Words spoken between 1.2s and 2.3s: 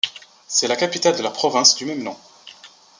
la province du même nom.